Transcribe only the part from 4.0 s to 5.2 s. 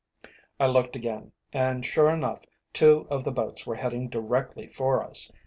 directly for